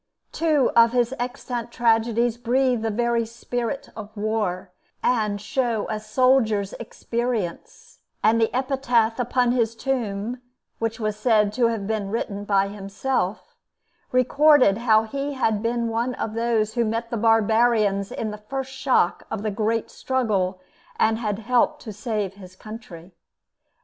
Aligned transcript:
Two 0.31 0.71
of 0.75 0.93
his 0.93 1.13
extant 1.19 1.69
tragedies 1.71 2.35
breathe 2.35 2.81
the 2.81 2.89
very 2.89 3.23
spirit 3.23 3.87
of 3.95 4.09
war, 4.17 4.71
and 5.03 5.39
show 5.39 5.85
a 5.91 5.99
soldier's 5.99 6.73
experience; 6.79 7.99
and 8.23 8.41
the 8.41 8.51
epitaph 8.51 9.19
upon 9.19 9.51
his 9.51 9.75
tomb, 9.75 10.41
which 10.79 10.99
was 10.99 11.15
said 11.17 11.53
to 11.53 11.67
have 11.67 11.85
been 11.85 12.09
written 12.09 12.45
by 12.45 12.67
himself, 12.67 13.55
recorded 14.11 14.79
how 14.79 15.03
he 15.03 15.33
had 15.33 15.61
been 15.61 15.87
one 15.87 16.15
of 16.15 16.33
those 16.33 16.73
who 16.73 16.83
met 16.83 17.11
the 17.11 17.15
barbarians 17.15 18.11
in 18.11 18.31
the 18.31 18.39
first 18.49 18.71
shock 18.73 19.27
of 19.29 19.43
the 19.43 19.51
great 19.51 19.91
struggle 19.91 20.59
and 20.99 21.19
had 21.19 21.37
helped 21.37 21.79
to 21.83 21.93
save 21.93 22.33
his 22.33 22.55
country. 22.55 23.11